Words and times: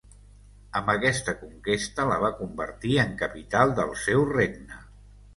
Amb 0.77 0.87
aquesta 0.93 1.33
conquesta 1.41 2.05
la 2.11 2.17
va 2.23 2.31
convertir 2.39 2.93
en 3.03 3.13
capital 3.19 3.75
del 3.81 3.93
seu 4.07 4.25
regne. 4.31 4.81